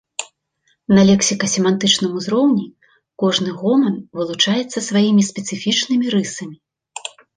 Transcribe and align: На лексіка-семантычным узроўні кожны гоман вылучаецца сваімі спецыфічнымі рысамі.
На 0.99 1.01
лексіка-семантычным 1.09 2.11
узроўні 2.21 2.65
кожны 3.25 3.49
гоман 3.59 3.95
вылучаецца 4.21 4.83
сваімі 4.89 5.23
спецыфічнымі 5.29 6.05
рысамі. 6.15 6.57